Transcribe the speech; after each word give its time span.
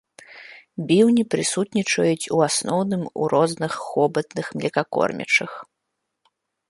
Біўні 0.91 1.23
прысутнічаюць 1.33 2.31
у 2.37 2.41
асноўным 2.47 3.03
у 3.19 3.27
розных 3.35 3.71
хобатных 3.91 4.45
млекакормячых. 4.59 5.51